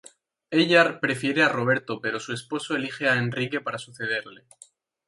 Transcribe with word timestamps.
Ella 0.49 0.99
prefiere 0.99 1.43
a 1.43 1.47
Roberto, 1.49 2.01
pero 2.01 2.19
su 2.19 2.33
esposo 2.33 2.75
elige 2.75 3.07
a 3.07 3.17
Enrique 3.19 3.61
para 3.61 3.77
sucederle. 3.77 4.45